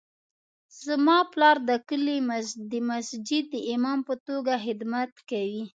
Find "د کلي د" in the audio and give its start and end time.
1.69-2.73